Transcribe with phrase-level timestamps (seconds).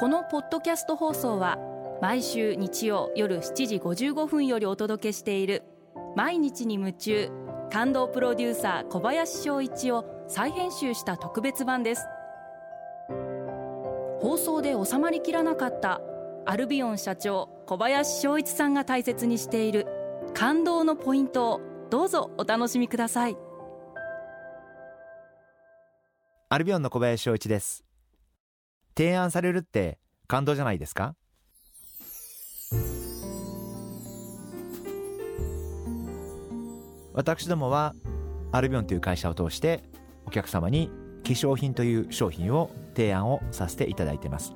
[0.00, 1.58] このポッドキャスト放送は
[2.00, 5.62] 毎週日曜夜7時55分よりお届けしている
[6.16, 7.30] 毎日に夢中
[7.70, 12.06] 感動プロデューサー小林翔一を再編集した特別版です。
[14.22, 16.00] 放送で収まりきらなかった
[16.46, 19.86] アルビオン社長小林翔一さんが大切にしている
[20.32, 21.60] 感動のポイントを
[21.90, 23.36] どうぞお楽しみください。
[26.48, 27.89] アルビオンの小林翔一です。
[28.96, 31.14] 提案されるって感動じゃないですか？
[37.12, 37.94] 私どもは
[38.52, 39.82] アルビオンという会社を通して
[40.26, 40.88] お客様に
[41.24, 44.54] 化粧品という商品を提案をさせていただいてます。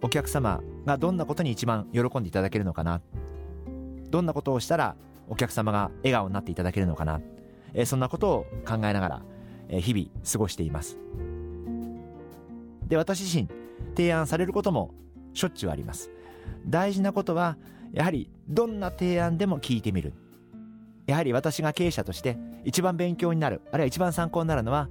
[0.00, 3.00] お客様がどんなことに一番喜んでいただけるのかな？
[4.10, 4.96] どんなことをしたら
[5.28, 7.20] お客様が笑顔になっていただけるのかな、
[7.74, 9.22] えそんなことを考えながら、
[9.68, 10.98] え日々過ごしています。
[12.88, 13.48] で私自身
[13.96, 14.94] 提案されることも
[15.34, 16.10] しょっちゅうあります。
[16.66, 17.56] 大事なことは
[17.92, 20.14] やはりどんな提案でも聞いてみる。
[21.06, 24.88] やはり私が経営者として一番勉強になるあるいは一番参考になるのは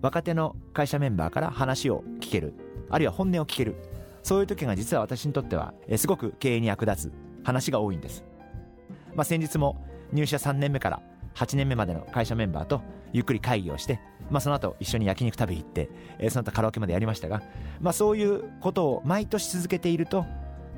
[0.00, 2.54] 若手の会社メンバーから話を聞ける
[2.88, 3.76] あるいは本音を聞ける。
[4.24, 7.12] そういう時が実は私にとってはすごく経営に役立つ
[7.44, 8.24] 話が多いんです、
[9.14, 9.76] まあ、先日も
[10.12, 11.02] 入社3年目から
[11.34, 12.82] 8年目までの会社メンバーと
[13.12, 17.42] ゆっくり会議をして、まあ、その後一緒に焼肉食べ行って、えその後カラオケまでやりましたが、
[17.80, 20.24] まあ、そういうことを毎年続けていると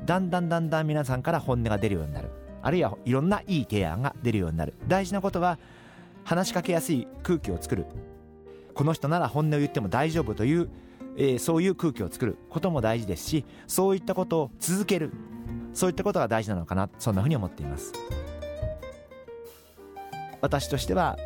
[0.04, 2.30] だんだんだんだん皆さんから本音が出るようになる。
[2.62, 4.74] あるいはいろんないい提案が出るようになる。
[4.88, 5.58] 大事なことは
[6.24, 7.86] 話しかけやすい空気を作る。
[8.74, 10.68] この人なら本音を言っても大丈夫という、
[11.16, 12.36] えー、そういう空気を作る。
[12.50, 15.12] ことも大事ですしそういったことを続ける。
[15.72, 16.88] そういったことが大事なのかな。
[16.98, 17.92] そんなふうに思っています。
[20.40, 21.18] 私としては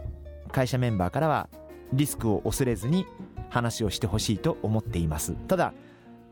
[0.53, 1.49] 会社メンバーからは
[1.93, 3.07] リスクを恐れずに
[3.49, 5.35] 話をしてほしいと思っています。
[5.49, 5.73] ただ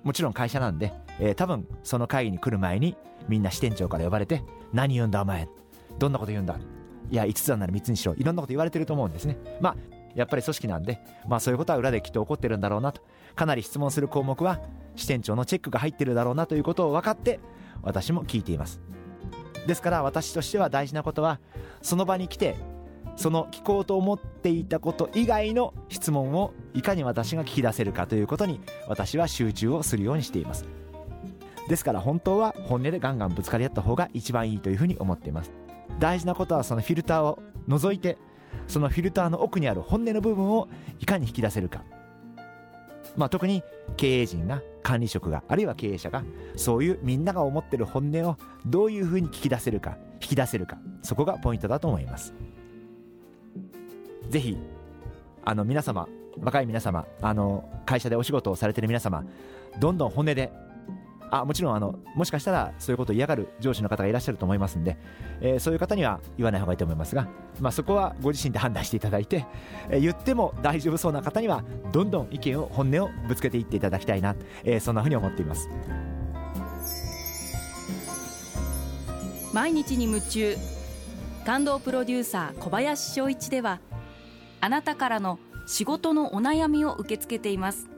[0.04, 2.96] もちろん会社なんで、えー、多分その会議に来る前に
[3.28, 5.48] みんな支店長から呼ばれて何言うんだお前
[5.98, 6.56] どんなこと言うんだ
[7.10, 9.36] いや5つなら3つにしろいろんなこと言われてると思うんですね。
[9.60, 9.76] まあ
[10.14, 13.02] やっぱり組織なんで、まあ、そういうことは裏できっと起こってるんだろうなと。
[13.36, 14.60] かなり質問する項目は
[14.96, 17.38] 支店長のチェックが入ってるだろうなということを分かって
[17.82, 18.80] 私も聞いています。
[19.68, 21.38] ですから私としては大事なことは
[21.82, 22.56] その場に来て
[23.16, 30.64] その聞こうと思っていたこと以外の質問をいかに私が聞き出せるかということに私は集中をするようにしています。
[31.68, 35.52] ですから本当は本音でガンガンぶつかり合った方が一番いいというふうに思っています。
[35.98, 38.16] 大事なことはそのフィルターを除いて
[38.68, 40.68] そのフィルターの奥にある本音の部分を
[40.98, 41.84] いかに引き出せるか、
[43.18, 43.64] まあ、特に
[43.96, 46.22] 経営陣が管理職があるいは経営者が
[46.56, 52.32] そういうみんなが思ってる本音をどういうふうに聞き出せるか引き出せるかそこがポイントだと思います。
[54.28, 54.56] ぜひ
[55.44, 56.06] あの皆様
[56.40, 59.24] 若い皆様あの会社でお仕事をされてる皆様
[59.80, 60.52] どんどん本音で
[61.30, 64.96] あもちろんあのもしかしたらそういうことを嫌がる上司の方がいらっしゃると思いますんで、
[65.40, 67.28] えー、そういう方には言わない方がいいと思いますが、
[67.60, 69.46] まあ、そこはご自身で判断していただいて、
[69.90, 74.34] えー、言っても大丈夫そうな方にはどんどん意見を本音をぶつけていっていただきたいな、
[74.64, 75.68] えー、そんなふうに思っています。
[79.52, 80.56] 毎日に夢中
[81.46, 83.80] 感動プロデューサー小林翔一では
[84.60, 87.97] あなたからの仕事のお悩みを受け付けています。